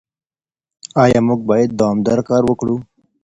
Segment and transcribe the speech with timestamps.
[1.03, 2.75] ايا موږ بايد دوامداره کار وکړو؟